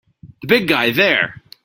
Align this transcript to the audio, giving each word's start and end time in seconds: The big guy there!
The 0.41 0.47
big 0.47 0.67
guy 0.67 0.89
there! 0.89 1.43